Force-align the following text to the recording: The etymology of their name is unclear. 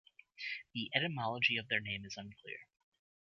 The 0.73 0.89
etymology 0.95 1.57
of 1.57 1.67
their 1.67 1.79
name 1.79 2.05
is 2.05 2.17
unclear. 2.17 2.57